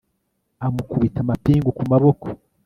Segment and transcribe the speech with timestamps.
[0.65, 2.27] amukubita amapingu ku maboko